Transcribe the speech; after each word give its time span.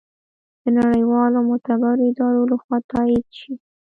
د 0.61 0.63
نړیوالو 0.79 1.39
معتبرو 1.49 2.03
ادارو 2.09 2.41
لخوا 2.51 2.77
تائید 2.91 3.25
شي 3.39 3.53